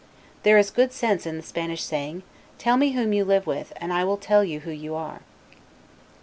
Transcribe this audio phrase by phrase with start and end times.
[0.41, 2.23] There is good sense in the Spanish saying,
[2.57, 5.21] "Tell me whom you live with, and I will tell you who you are."